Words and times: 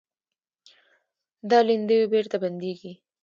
دا 1.49 1.59
لیندیو 1.67 2.09
بېرته 2.13 2.35
بندېږي. 2.43 2.91